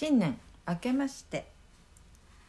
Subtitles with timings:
[0.00, 1.44] 新年明けまして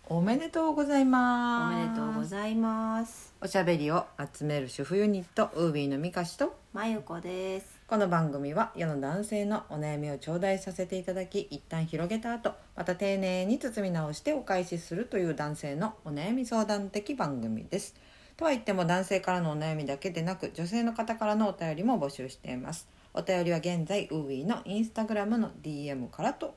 [0.08, 1.76] おめでとうございおます。
[1.76, 3.34] めでとうございます。
[3.42, 7.80] おしゃべりを集める主婦ユニットウービーのみかしとまゆこです。
[7.88, 17.96] この番組は世の男性のお悩みを頂戴させていただき一旦広げた後また丁寧に包み直してお返しするという男性のお悩み相談的番組です。
[18.38, 22.88] とは言っても男性からのお悩みだけでなく女性の方からのお便りも募集しています。
[23.16, 26.54] お便りは現在ウービーのインスタグラムの DM からと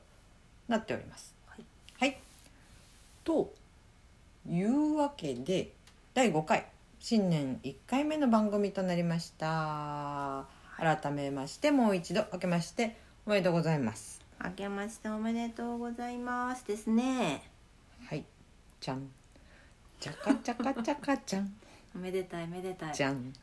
[0.67, 1.33] なっております。
[1.47, 1.65] はい、
[1.99, 2.17] はい、
[3.23, 3.53] と
[4.49, 5.71] いうわけで
[6.13, 6.65] 第5回
[6.99, 10.45] 新年1回目の番組となりました。
[10.77, 14.21] 改めましてもう一度明けましておめでとうございます。
[14.43, 17.43] 明けましておめでとうございますですね。
[18.05, 18.25] はい。
[18.81, 19.07] じゃん。
[19.99, 21.53] チャカチャカチャカちゃん。
[21.95, 22.93] お めでたいめでたい。
[22.93, 23.33] じゃん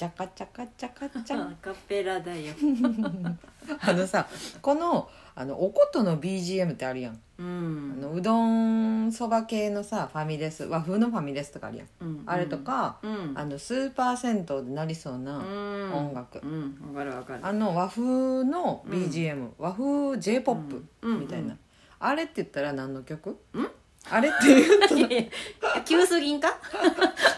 [0.00, 2.54] チャカチャカチャカちゃんアカペラだよ。
[3.82, 4.26] あのさ
[4.62, 12.22] このあのおことの BGM ってあるやん、うあんのうどんそば系のさファミレス和風のファミレスとかあるやん、うん。
[12.24, 13.34] あれとか、うん。
[13.34, 15.92] あのスーパー銭湯でなりそうな、うん。
[15.92, 16.40] 音楽。
[16.42, 16.94] うん。
[16.94, 17.46] わかるわかる。
[17.46, 18.02] あの和風
[18.44, 21.20] の BGM、和風 j p o p うん。
[21.20, 21.58] みたいな、うん
[22.02, 23.36] あれって言ったら何の曲？
[24.10, 25.16] あれって言うと いやい
[25.76, 26.48] や急すぎんか？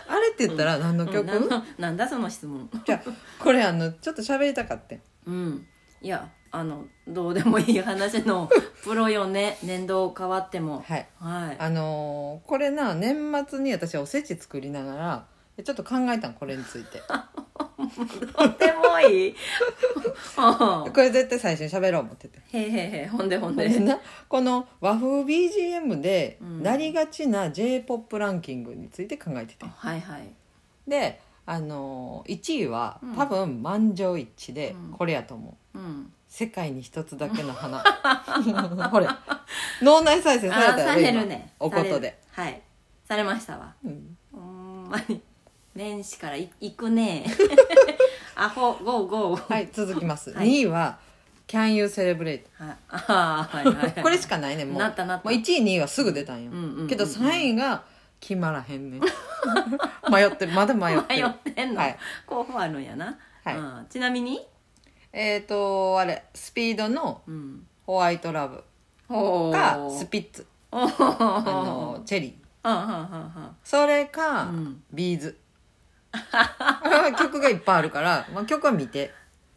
[0.09, 1.49] あれって言ったら何の曲、うん。
[1.49, 2.69] ななんだその質問？
[2.85, 5.67] じゃあこれあのちょっと喋りたかってうん。
[6.01, 8.51] いやあのどうでもいい話の
[8.85, 10.85] プロよね年度変わっても。
[10.87, 11.07] はい。
[11.19, 11.57] はい。
[11.59, 15.27] あのーこれな年末に私はおせち作りながら
[15.65, 17.03] ちょっと考えたんこれについて
[17.89, 19.35] とてもいい。
[20.37, 22.39] これ絶対最初に喋ろう思ってて。
[22.53, 23.69] へへへほんでほんで。
[23.69, 26.63] でなこの和風 BGM でうん。
[26.63, 29.67] なりがちな j p o p ランキングについて考えてて。
[29.67, 30.29] はいはい。
[30.87, 33.17] であのー1位はうん。
[33.17, 34.93] 多分満場一致でうん。
[34.93, 35.79] これやと思う。
[35.79, 37.79] うん「世界に一つだけの花」
[38.91, 39.07] ほれ。
[39.83, 41.53] 脳内再生されたあーさやろ今れるね。
[41.59, 42.63] おことで、はい。
[43.07, 43.75] されましたわ。
[43.85, 44.17] うん。
[44.33, 45.21] ほんまに
[45.75, 47.25] 年始からい行くね。
[48.37, 49.53] アホゴーゴー。
[49.53, 50.47] はい続きます、はい。
[50.47, 50.99] 2位は
[51.49, 52.43] 「Can You Celebrate?
[52.59, 52.77] はい。
[52.89, 54.79] あーはいはいはい」これしかないねもう。
[54.79, 55.29] なったなった。
[55.29, 56.89] もう1位2位はすぐ出たんよ、うんうんうんうん。
[56.89, 57.85] けど3位が
[58.21, 58.99] 決まらへんね。
[58.99, 59.01] ん
[60.13, 60.53] 迷ってる。
[60.53, 61.99] まだ迷って迷るってんの、はい。
[62.27, 63.57] 候補あるんやな、はい。
[63.57, 63.87] うん。
[63.89, 64.41] ちなみに？
[65.13, 68.63] えっ、とあれスピードのうん「ホワイトラブ」
[69.09, 69.53] おー。
[69.53, 70.47] かスピッツ。
[70.71, 71.17] おー。
[71.19, 72.69] あのチェリー。
[72.69, 73.57] はんはんはんはん。
[73.65, 74.83] それか、うん。
[74.93, 75.39] B'z
[77.19, 79.13] 曲がいっぱいあるから、まあ、曲は見て。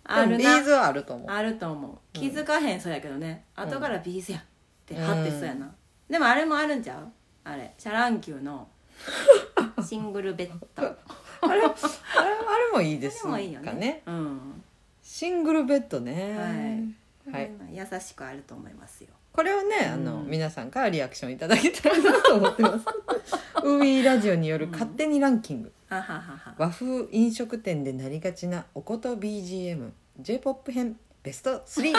[0.07, 1.29] ある B'zはあると思う。
[1.29, 1.97] あると思う。
[2.13, 4.41] 気づかへんそうやけどね、ん後から B'zやっ
[4.85, 5.73] てはってそうやな、
[6.07, 7.07] でもあれもあるんちゃう？
[7.43, 8.67] あれシャ乱Qの
[9.83, 10.95] シングルベッド。
[11.41, 13.73] あれあれあれもいいですいいよね。
[13.73, 14.63] ねうん。
[15.01, 16.93] シングルベッドね。
[17.31, 17.51] はい。
[17.71, 22.85] 優しくあると思いますよこれをねあの、うん皆さんからリアクションいただけたらなと思ってます。
[23.63, 26.55] ウービーラジオによる勝手にランキング、はははは。
[26.57, 29.91] 和風飲食店でなりがちなおこと BGM
[30.21, 31.93] j p o p 編ベスト3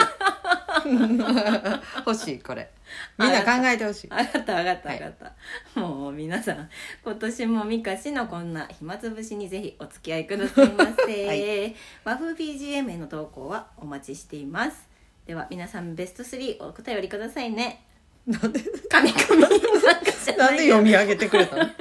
[2.05, 2.69] 欲しいこれ。
[3.17, 4.07] みんな考えてほしい。
[4.07, 4.55] 分かった。
[4.55, 4.99] 分かったはい。
[4.99, 5.33] 分かっ
[5.75, 6.69] た、もう皆さん
[7.03, 11.75] 今年もみかしのこんな暇つぶしにぜひお付き合いくださいませ、 はい。
[12.03, 14.86] 和風 BGM への投稿はお待ちしています
[15.27, 17.83] では皆さんベスト3お便りくださいね。
[18.25, 18.61] なんで？
[18.89, 19.47] 神々。
[19.47, 21.75] なんかじゃななんいで読み上げてくれたの、は い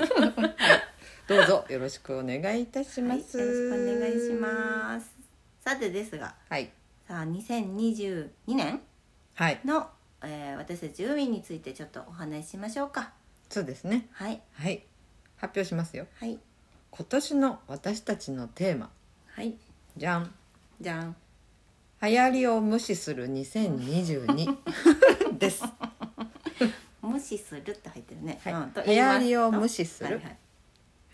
[1.29, 5.15] どうぞよろしくお願いいたしはい、よろしくお願いします。
[5.65, 6.71] さてですがはい。
[7.07, 8.81] さあ2022年
[9.35, 9.61] はい。
[9.65, 9.89] の、
[10.23, 13.13] えー私たち海についてちょっとお話ししましょうか。
[13.49, 14.09] そうですね。
[14.13, 14.41] はい。
[14.55, 14.83] はい。
[15.37, 16.07] 発表しますよ。
[16.19, 16.39] はい。
[16.91, 18.91] 今年の私たちのテーマ。
[19.29, 19.55] はい。
[19.97, 20.35] じゃん。
[20.81, 21.17] じゃん
[22.03, 24.57] 流行りを無視する2022
[25.39, 25.65] です。
[27.03, 28.53] 無視するって入ってるね、はい。
[28.53, 30.17] う流行りを無視する。
[30.17, 30.39] はいはい。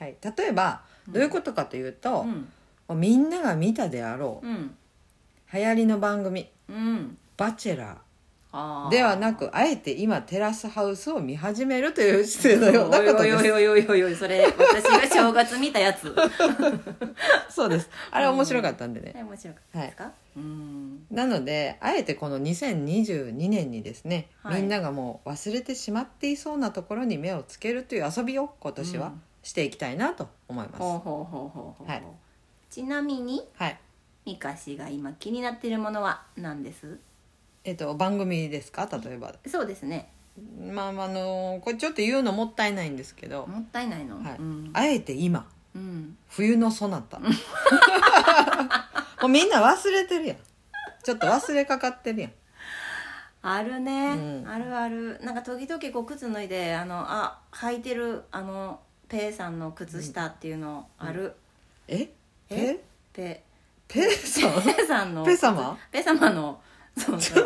[0.01, 2.27] はい、例えばどういうことかというと、
[2.89, 3.01] うん。
[3.01, 4.77] みんなが見たであろううん。
[5.53, 6.51] 流行りの番組。
[6.69, 7.99] うん「バチェラー」あー
[8.91, 16.15] ではなくあえて今テラスハウスを見始めるという姿勢のようなことおいおいです おいおいおいおいそれ私が正月見たやつ。
[17.49, 17.89] そうです。
[18.11, 21.07] あれ面白かったんでね、面白かったですか、うん。
[21.11, 24.61] なのであえてこの2022年にですね、はい。
[24.61, 29.23] みんながもう忘れてしまっていそうなところに目をつけるという遊びを今年はうん。
[29.43, 30.79] していきたいなと思います、
[32.71, 33.79] ちなみにはい。
[34.25, 36.99] ミカシが今気になっているものは何です？
[37.65, 38.89] えっと番組ですか？
[38.91, 39.35] 例えば。
[39.47, 40.11] そうですね。
[40.73, 44.37] まああのこれちょっと言うのもったいないんですけど、もったいないの、はい。
[44.39, 44.71] うん。
[44.73, 45.47] あえて今。
[45.75, 47.29] うん、冬のそなたも
[49.25, 50.37] うみんな忘れてるやん。
[51.03, 52.33] ちょっと忘れかかってるやん。
[53.41, 54.49] あるね、うん。
[54.49, 55.19] あるある。
[55.23, 61.35] なんか時々こう靴脱いであのあ履いてるあのペイさんの靴下っていうのある、
[61.89, 62.11] え？
[62.51, 62.79] え？
[63.15, 63.43] ペ？
[63.89, 64.09] ペ。
[64.09, 64.61] ペさん？
[64.65, 66.61] ペイさんのペ様ペ様の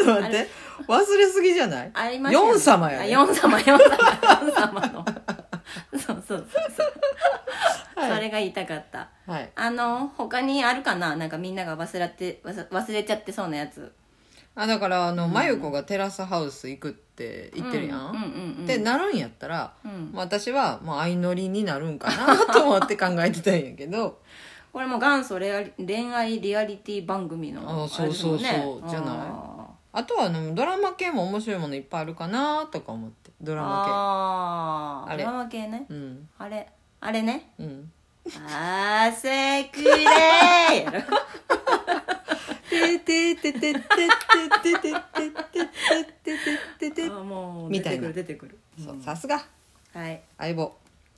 [0.06, 0.48] と待って。
[0.86, 1.90] 忘れすぎじゃない？
[1.94, 3.04] ありましたヨン様やね。
[3.04, 5.04] あヨン様ヨン様ヨン様の。
[5.92, 8.14] そうそうそうそう、はい。
[8.14, 9.08] それが言いたかった。
[9.26, 9.50] はい。
[9.56, 11.16] あの他にあるかな？
[11.16, 13.92] なんかみんなが忘れて忘忘れちゃってそうなやつ。
[14.54, 18.64] あだからあの真由子がテラスハウス行くって言ってるやん、うんうんうんうん。
[18.64, 20.10] ってなるんやったら、うん。
[20.12, 24.20] まあ私はもう相乗りになるんかなと思って考えてたんやけど。
[24.72, 28.88] これも元祖レアリ恋愛リアリティ番組のあそうそうそう。
[28.90, 29.55] じゃない？
[29.96, 33.30] ああとはあのドラマ系も面白いものいっぱいあるかなとか思って。
[33.40, 35.86] ドーラマあれあードラマ系ね。
[35.88, 36.28] 系うん。
[36.38, 36.68] あれ。
[37.00, 37.52] あれね。
[37.58, 37.92] うん。
[38.48, 40.84] あせくれー。
[40.84, 41.00] やろ
[42.68, 43.80] ててててててて
[44.72, 46.38] ててて
[46.78, 49.36] てててあもう出てくる出てくるそうさすが
[49.94, 50.76] うんはい、相棒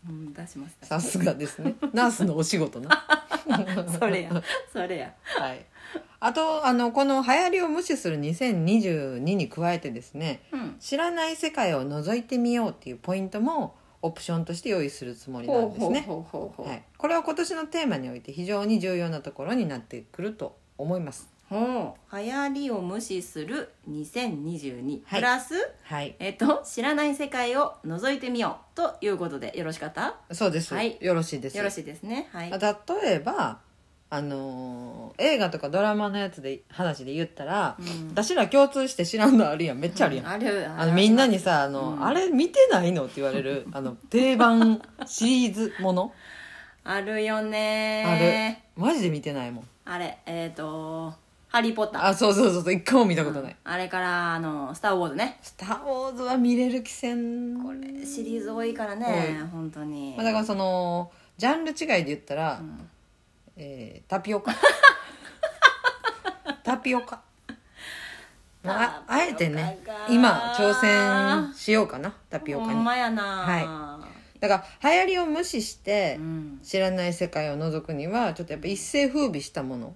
[0.08, 3.04] うん、出しましたさすがですねナースのお仕事な
[3.98, 4.42] それや
[4.72, 5.66] それやはい
[6.20, 10.76] あとあのこの流行りを無視する2022に加えてですねうん。
[10.80, 16.06] 知らない世界を覗いてみようっていうポイントもオプションとして用意するつもりなんですね。
[16.08, 21.28] はい、これは今年のテーマにおいて非常に重要なところになってくると思います。
[21.48, 22.16] ほう。
[22.16, 25.20] 流行りを無視する2022、はい。
[25.20, 26.14] プラスはい。
[26.20, 30.14] えっと知らない世界を覗いてみようということでよろしかった？
[30.32, 30.96] そうです、はい。
[31.00, 31.56] よろしいです。
[31.56, 32.28] よろしいですね。
[32.32, 32.50] はい。
[32.50, 32.58] 例
[33.14, 33.58] えば
[34.10, 38.08] あのー映画とかドラマのやつで話で言ったら、うん。
[38.10, 39.78] 私ら共通して知らんのあるやん。
[39.78, 42.04] めっちゃあるやん、あるあのみんなにさあの、うん。
[42.04, 46.12] あれ見てないの?」って言われるあの定番シリーズもの？
[46.84, 48.04] あるよね。
[48.06, 48.82] ある。
[48.82, 49.64] マジで見てないもん。
[49.84, 51.12] あれえっ、と
[51.48, 53.52] 「ハリー・ポッター」あそうそうそうそう一回も見たことない。
[53.52, 53.72] うん。
[53.72, 57.62] あれからあの「スター・ウォーズね」スター・ウォーズ」は見れる気せん。
[57.62, 60.14] これシリーズ多いからね本当に。
[60.16, 62.88] まあ、だからそのジャンル違いで言ったら、うん
[63.58, 64.54] えータピオカ。
[66.64, 67.20] タピオカ。
[68.62, 69.78] まあ、ああえてね
[70.08, 73.22] 今挑戦しようかなタピオカほんにまやな。
[73.22, 73.98] は
[74.40, 76.60] だから流行りを無視してうん。
[76.62, 79.94] 知らない世界を覗くにはちょっとやっぱ一世風靡したもの。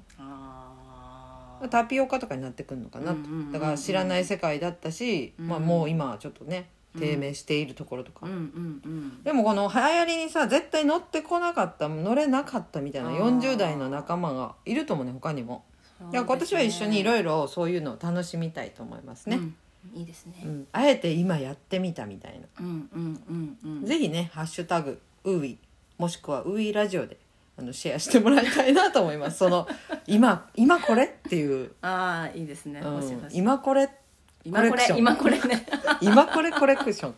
[1.70, 3.18] タピオカとかになってくるのかなと。
[3.52, 6.66] だから知らない世界だったし、まあ、もう今はちょっとね
[6.98, 9.22] 低迷しているところとか、うんうんうん。
[9.22, 13.40] でもこの流行りにさ絶対乗ってこなかった乗れなかったみたいなあー。
[13.40, 15.64] 40代の仲間がいると思うね他にも。
[16.12, 19.54] いや今年は一緒にいろいろそういうのを楽しみたいと思いますね、うん。
[19.94, 20.42] いいですね。
[20.44, 20.66] うん。
[20.72, 23.86] あえて今やってみたみたいな、うんうんうんうん。
[23.86, 25.58] ぜひね「ハッシュタグウーイ」
[25.98, 27.16] もしくはウーイラジオで
[27.56, 29.38] あのシェアしてもらいたいなと思います。
[29.38, 29.68] その
[30.06, 32.80] 今今これっていう、ああいいですね。
[32.80, 33.28] うん。
[33.32, 33.88] 今これ
[34.44, 35.66] 今これ今これね。
[36.00, 37.14] 今 これコレクション。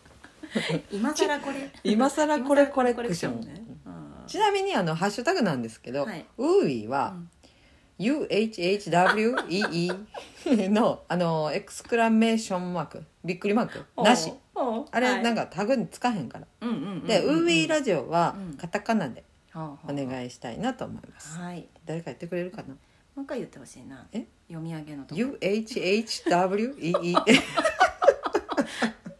[0.90, 1.70] 今更これ。
[1.82, 3.40] 今更これコレクション。
[3.40, 3.64] ね。
[3.86, 4.26] うん。
[4.26, 6.26] ちなみにあのハッシュタグなんですけど、はい。
[6.38, 7.16] ウーイは、
[7.98, 9.96] UHHWEE
[10.68, 13.04] のあのエクスクラメーションマーク。
[13.24, 13.84] びっくりマーク。
[14.02, 14.32] なし。
[14.92, 17.44] あれなんかかタグにつかへんから、うんうんうんで、うん。
[17.44, 18.56] ウーイラジオはうん。
[18.56, 19.24] カタカナで
[19.54, 21.66] お願いしたいなと思います、はい。
[21.86, 22.76] 誰か言ってくれるかな？
[23.14, 24.06] もう一回言ってほしいな。
[24.12, 24.26] え？
[24.48, 25.20] 読み上げのとこ。
[25.20, 26.04] UHHWEE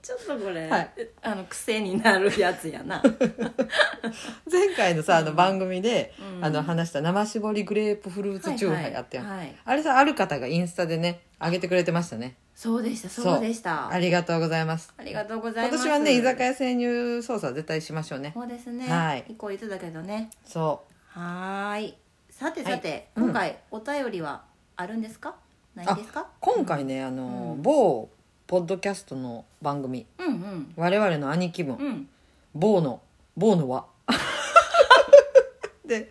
[0.02, 0.90] ちょっとこれ、はい。
[1.22, 3.02] あの癖になるやつやな。
[4.50, 6.44] 前回のさあの番組で、うん。
[6.44, 9.56] あの話した生搾りグレープフルーツチューハイあったやん、はいはい。
[9.64, 12.36] あれさある方がインスタでね上げてくれてましたね。
[12.54, 13.40] そうでしたそう。
[13.40, 13.88] でした。
[13.88, 14.92] ありがとうございます。
[14.96, 15.84] ありがとうございます。
[15.84, 18.32] 今年はね居酒屋潜入捜査絶対しましょうね。
[18.34, 19.24] そうですね、はい。
[19.28, 20.30] 一個言ってたけどね。
[20.44, 21.94] そはーい
[22.36, 23.24] さてさて、うん。
[23.26, 24.42] 今回お便りは
[24.76, 25.36] あるんですか？
[25.74, 26.22] ないですか？
[26.22, 28.08] う今回ねあの、うん某
[28.46, 30.04] ポッドキャストの番組。
[30.18, 30.72] うんうん。
[30.76, 32.08] 我々の兄貴分、うん。
[32.54, 33.00] 某の
[33.36, 33.86] 某の輪
[35.86, 36.10] で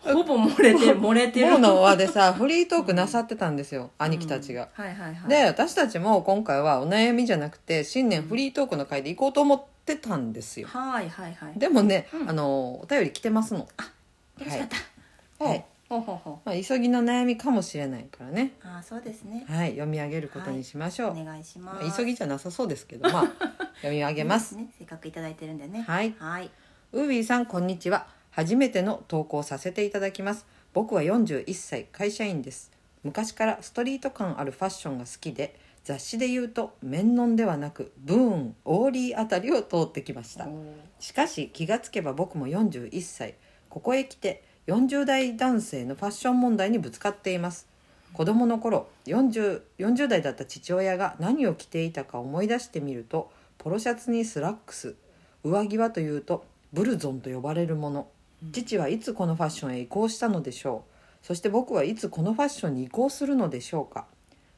[0.00, 1.52] ほぼ漏れてる 漏れてる。
[1.52, 5.28] 某の輪でさ フリートークなさってたんですよ、兄貴たちが、はいはいはい。
[5.28, 10.68] で私たちも今回はお悩みじゃなくて新年フリートークの回で行こうと思ってたんですよ。
[10.68, 11.58] はいはいはい。
[11.58, 12.30] でもね、うん。
[12.30, 13.60] あのお便り来てますの。
[13.60, 13.66] よ
[14.38, 14.76] ろしかった、
[15.42, 18.52] はい、ほうほうほまあ、急ぎの悩みかもしれないからね。
[18.64, 19.44] うああそうですね。
[19.48, 19.70] はい。
[19.70, 23.32] 読み上げることにしましょう、お願いしままあす急ぎじゃなさそうですけどまあ
[23.82, 24.56] 読み上げます。
[24.56, 24.68] ね。
[24.78, 25.82] せっかくいただいてるんでね。
[25.82, 26.14] はい。
[26.18, 26.50] はい。
[26.92, 28.06] ウービーさんこんにちは。
[28.30, 30.46] 初めての投稿させていただきます。
[30.72, 32.70] 僕は41歳会社員です。
[33.02, 40.48] 昔からストリート感あるファッションが好きで雑誌で言うとメンノンではなくブーンオーリーあたりを通ってきました。
[41.00, 43.34] しかし気がつけば僕も41歳。
[43.68, 47.66] ここへ来て40代男性のファッション問題にぶつかっています。
[48.12, 54.94] 子供の頃 40, 40代だった父親が何を着ていたか思い出してみるとポロシャツにスラックス
[55.42, 58.06] 上着はというとブルゾンと呼ばれるもの。
[58.52, 60.84] 父はいつこのファッションへ移行したのでしょ
[61.22, 61.26] う。
[61.26, 64.06] そして僕はいつこのファッションに移行するのでしょうか。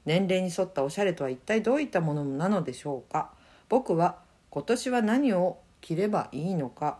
[0.04, 3.30] 年齢に沿ったおしゃれとは一体どういったものなのでしょうか。
[3.70, 4.18] 僕は
[4.50, 6.98] 今年は何を着ればいいのか。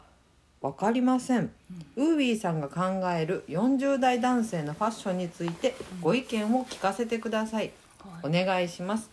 [0.65, 1.53] 分かりません、
[1.95, 7.71] ウービーさんが考える40代男性のファッションについてご意見を聞かせてください、
[8.23, 9.11] お願いします。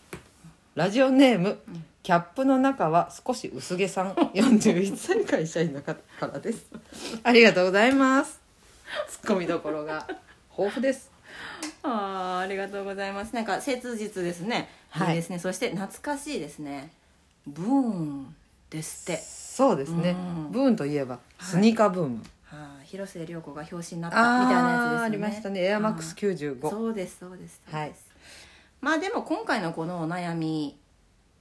[0.75, 1.59] ラジオネーム、
[2.03, 4.13] キャップの中は少し薄毛さん。
[4.13, 6.67] 41歳会社員の方からです。
[7.21, 8.39] ありがとうございます。
[9.09, 10.07] ツッコミどころが
[10.57, 11.11] 豊富です。
[11.83, 13.35] あーありがとうございます。
[13.35, 15.37] なんか切実ですね、はいい、いですね。
[15.37, 16.93] そして懐かしいですね。
[17.45, 18.35] ブーン
[18.69, 19.21] ですって
[19.61, 20.51] そうですね、うん。
[20.51, 25.05] ブーンといえばスニーカーブーム、はあ、広末涼子が表紙になったみたいなやつですよね。
[25.05, 25.63] ありましたね。
[25.63, 27.93] エアマックス95そうですそうですそうです、はい。
[28.81, 30.79] まあでも今回のこのお悩み、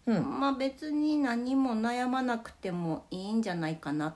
[0.04, 0.38] うん。
[0.38, 4.14] まあ別に何も悩まなくてもいいんじゃないかな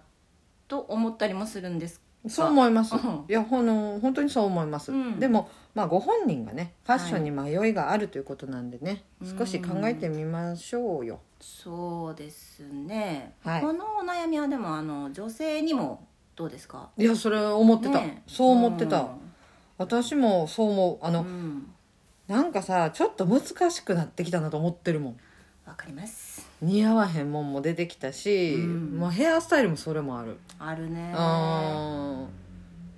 [0.68, 3.24] と思ったりもするんですがそう思います、うん。
[3.28, 5.20] いやほの本当にそう思います、うん。
[5.20, 13.60] でもまあご本人がねファッションに迷いがあるということなんでね、はい少し考えてみましょうよ、そうですね、はい。
[13.60, 16.90] このお悩みはでもあの女性にもどうですか？
[16.96, 18.22] いやそれ思ってた、ね。
[18.26, 19.08] そう思ってた、
[19.78, 21.06] 私もそう思う。
[21.06, 21.70] あの、うんうん。
[22.26, 25.16] なんかさちょっと難しくなってきたなと思ってるもん
[25.66, 26.46] わかります。
[26.60, 28.98] 似合わへんもんも出てきたし、うん。
[29.00, 30.38] まあ、ヘアスタイルもそれもある。
[30.58, 31.12] あるね。
[31.14, 32.26] あ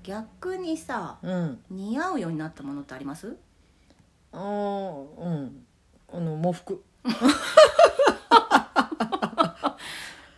[0.03, 1.59] 逆にさーうん。
[1.71, 3.37] 似合うようになったものってあります？
[4.33, 5.65] あーうん。
[6.13, 6.83] あの喪服。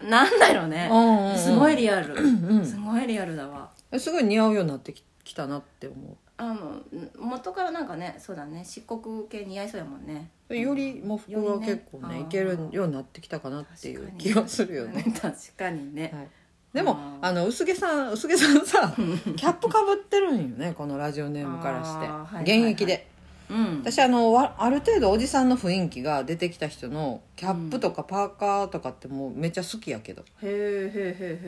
[0.02, 0.90] なんだろうね。
[1.36, 2.14] すごいリアル。
[2.14, 3.70] うんすごいリアルだわ。
[3.98, 6.80] すごい似合うようになってききたなって思あの
[7.18, 10.30] 元からなんかねそうだね漆黒系似合いそうやもんね。
[10.48, 16.10] うより喪服は結構ねいけるようになってきたかなっていう気がするよね、確かにね。
[16.14, 16.28] はい、
[16.72, 22.42] でもあの薄毛さん薄毛さんさ キャップかぶってるんよねこのラジオネームからして、あーはいはいはい。
[22.60, 23.08] 現役で。
[23.50, 23.78] うん。
[23.80, 30.22] 私あのわある程度おじさんの雰囲気が出てきた人のキャップとかパーカーとかってもうめっちゃ好きやけど。
[30.22, 31.40] へえへえへ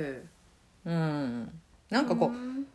[0.87, 1.61] えへうん。
[1.91, 2.67] なんかこう、うん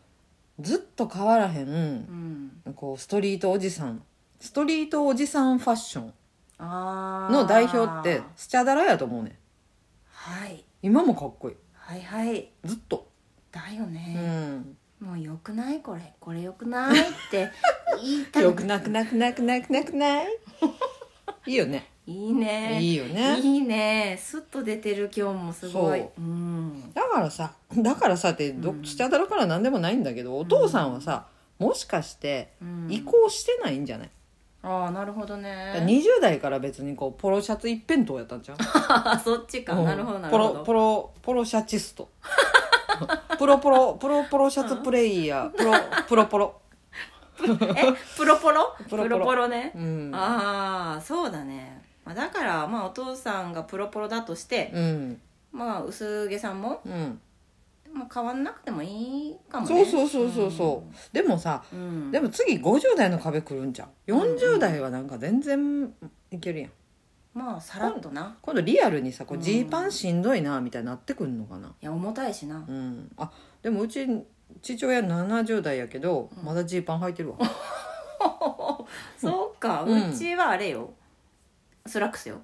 [0.59, 2.73] ずっと変わらへんうん。
[2.75, 4.01] こうストリートおじさん。
[4.39, 6.13] ストリートおじさんファッション。
[6.59, 9.33] の代表ってスチャダラやと思うねん。
[10.09, 10.63] はい。
[10.81, 11.55] 今もかっこいい。
[11.73, 12.49] はいはい。
[12.63, 13.07] ずっと。
[13.51, 14.13] だようね、
[14.59, 14.77] ん。
[15.01, 16.13] もうよくないこれ。
[16.19, 17.51] これよくないって
[18.01, 20.27] 言いたよ くなくなくなくなくなくない？
[21.47, 22.79] いいよねいいね。
[22.81, 23.39] いいよね。
[23.39, 24.17] いいね。
[24.21, 25.99] スッと出てる今日もすごい。
[25.99, 26.21] そう。
[26.21, 26.93] うん。
[26.93, 28.85] だからさだからさってど、うん。
[28.85, 31.25] スチャダラから何でもないんだけどお父さんはさ、
[31.57, 32.87] もしかしてうん。
[32.91, 34.09] 移行してないんじゃない、
[34.61, 40.53] ああなるほどだからね20代から別にこうポロシャツ一辺倒やったんじゃんあ そっちか、なるほどなるほど。
[40.53, 42.09] ポロポロポロシャチスト。
[43.39, 45.49] プロポロプロポロシャツプレイヤー。
[45.49, 45.73] プロ
[46.07, 46.61] プロポロ。
[47.43, 47.45] え？
[48.15, 48.75] プロポロ？
[48.89, 49.17] プロポロ。
[49.17, 50.11] プロポロね、うん。
[50.13, 55.21] ああそうだね、まあ、だからまあお父さんがプロポロだとして、うん。
[55.51, 57.19] まあ薄毛さんも、うん。
[57.93, 59.85] まあ、変わんなくてもいいかもね。
[59.85, 63.89] そうそうそうそうそう、でもさうん、でも次50代の壁来るんじゃん。
[64.07, 65.93] 40代はなんか全然
[66.29, 66.71] いけるやん。
[67.33, 68.37] まあさらっとな。
[68.41, 69.43] 今度リアルにさこううん。
[69.43, 71.69] ジーパンしんどいなみたいになってくんのかな。
[71.69, 72.65] いや重たいしな。
[72.67, 73.09] うん。
[73.17, 73.31] あ
[73.61, 74.05] でもうち
[74.61, 77.37] 父親70代やけどまだジーパン履いてるわ。
[79.17, 80.93] そうか、ううんちはあれよ
[81.87, 82.41] スラックスよ。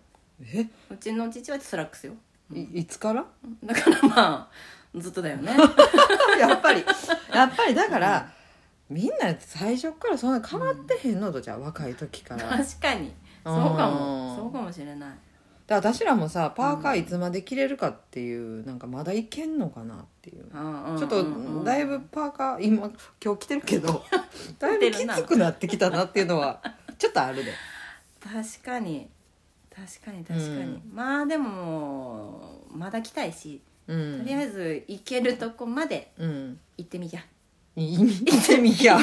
[0.54, 0.68] え？
[0.92, 2.14] うちの父はスラックスよ。
[2.54, 3.26] いいつから？
[3.64, 4.50] だからま
[4.96, 5.52] あずっとだよね。
[6.40, 6.84] やっぱり。
[7.34, 8.32] やっぱりだから、
[8.90, 11.62] みんな最初からそんな変わってへんのとじゃう？
[11.62, 12.44] 若い時から。
[12.44, 14.32] だか確かにそうかも。
[14.32, 15.10] うんそうかもしれない。
[15.68, 20.44] ら私らもさパーカーいつまで着れるかっていうなんかまだいけんのかなっていう。
[20.46, 22.92] ちちょっとだいぶパーカー今
[23.24, 24.04] 今日着てるけど
[24.60, 26.62] だいぶきつくなってきたなっていうのは
[27.00, 27.52] ちょっとあるで。
[28.24, 29.10] 確かに
[29.74, 30.82] 確かに確かに、うん。
[30.94, 34.20] まあでもまだ来たいし、うん。
[34.20, 36.60] とりあえず行けるとこまでうん。
[36.78, 37.22] 行ってみじゃ。
[37.76, 38.98] い見てみや。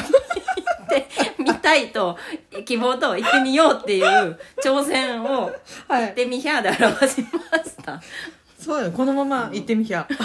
[0.89, 1.07] で
[1.39, 2.17] 見たいと
[2.65, 5.51] 希望と行ってみようっていう挑戦を
[5.87, 6.05] はい。
[6.05, 7.21] 行ってみひゃーで表し
[7.51, 8.01] ました。
[8.57, 10.07] そうよこのまま行ってみや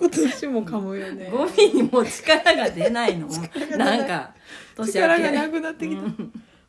[0.00, 1.28] 今年も噛むよね。
[1.30, 3.26] 語尾にも力が出ないの。
[3.28, 3.98] が出ない。
[3.98, 4.34] なんか
[4.76, 4.92] 年明け。
[4.92, 6.02] 力がなくなってきた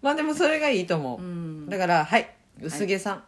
[0.02, 1.70] まあでもそれがいいと思う、うん。
[1.70, 2.30] だからはい
[2.62, 3.24] 薄毛さん、は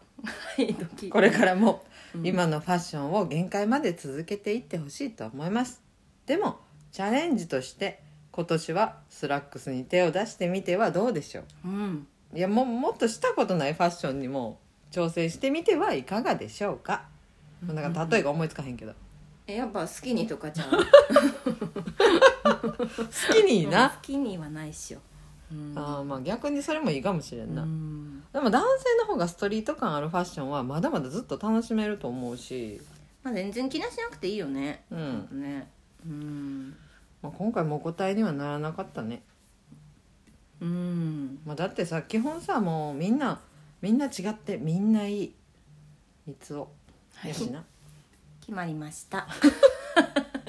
[0.57, 0.73] い。
[0.73, 1.83] ド キこれからも
[2.23, 5.81] 今のファッションを限界まで続けていってほしいと思います。
[6.25, 6.59] でも
[6.91, 8.01] チャレンジとして
[8.31, 11.67] 今年はスラックスに手を出してみてはどうでしょう。
[11.67, 12.07] ん。
[12.33, 14.59] ういやももっとしたことないファッションにも
[14.91, 17.05] 挑戦してみてはいかがでしょうか。
[17.63, 18.93] なんか例えが思いつかへんけど。
[19.45, 20.69] えやっぱスキニーとかじゃん
[23.11, 23.89] スキニーな。
[23.89, 24.99] スキニーはないっしょ
[25.53, 25.73] うん。
[25.75, 28.23] あーまあ逆にそれもいいかもしれんな、うん。
[28.33, 32.81] でも男性の方がストリート感あるファッションはまだまだずっと楽しめると思うし、
[33.23, 34.83] まあ全然気にしなくていいよね。
[34.91, 35.27] うん。
[35.41, 35.67] ね。
[36.05, 36.75] うん。
[37.21, 39.21] まあ、今回もお答えにはならなかったね、
[40.59, 41.39] うん。
[41.45, 43.39] まあ、だってさ基本さもうみんな
[43.81, 45.35] みんな違ってみんないい。
[46.25, 46.69] 三つを。
[47.25, 47.63] やしな、
[48.41, 49.27] 決まりました。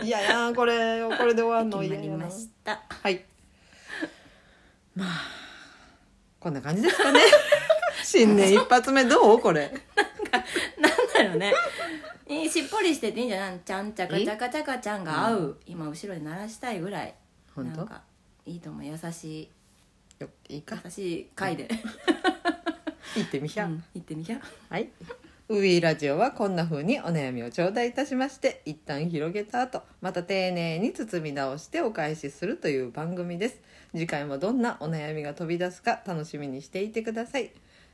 [0.02, 2.82] い、やいやこれこれで終わるの 決まりました。
[2.88, 3.24] はい
[4.94, 5.08] まあ。
[6.40, 7.20] こんな感じですかね。
[8.04, 9.40] 新年一発目どう？
[9.40, 9.72] これ。
[10.78, 11.54] なんだろうね。
[12.28, 13.60] いいしっぽりしてていいんじゃない？
[13.64, 17.14] ちゃんちゃかちゃかちゃかちゃんが合う、今後ろに鳴らしたいぐらい。
[17.54, 17.78] 本当？
[17.78, 18.02] なんか
[18.46, 18.84] いいと思う。
[18.84, 19.48] 優し
[20.18, 20.76] よいいか？
[20.76, 21.68] い優しい回で、
[23.16, 24.40] 行ってみひゃ、うん、行ってみきゃ。
[24.68, 24.90] はい。
[25.46, 33.60] ウィーラジオはこんな風にお悩みを頂戴いたしまして一旦広げた後また丁寧に包み直してお返しするという番組です。
[33.92, 37.52] 次回もどんなお悩みが飛び出すか楽しみにしていてください、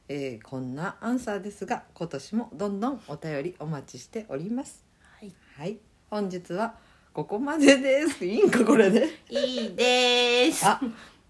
[0.09, 4.85] えーこんなアンサーですが今年もどんどんお便りお待ちしております。
[5.19, 5.33] はい。
[5.57, 5.79] はい。
[6.09, 6.77] 本日は
[7.13, 8.23] ここまでです。
[8.25, 9.09] いいんかこれで。
[9.29, 10.65] いいです。
[10.65, 10.81] あ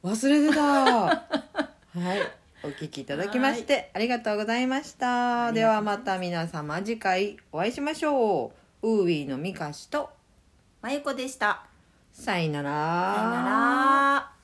[0.03, 0.61] 忘れてた。
[1.99, 5.51] はいお聞きいただきましてありがとうございました。
[5.53, 8.53] ではまた皆様次回お会いしましょ
[8.83, 8.89] う。
[8.89, 10.11] ウーウィーのみかしと
[10.83, 11.65] まゆこでした。
[12.13, 13.15] さよなら。
[13.17, 14.40] さよなら